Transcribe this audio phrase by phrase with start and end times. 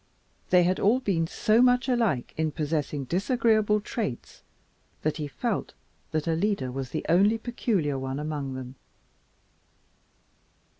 [0.49, 4.41] They had all been so much alike in possessing disagreeable traits
[5.03, 5.75] that he felt
[6.09, 8.73] that Alida was the only peculiar one among them.